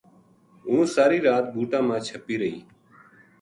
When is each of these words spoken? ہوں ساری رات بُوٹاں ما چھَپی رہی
ہوں 0.65 0.83
ساری 0.95 1.19
رات 1.27 1.45
بُوٹاں 1.53 1.83
ما 1.87 1.97
چھَپی 2.05 2.35
رہی 2.41 2.57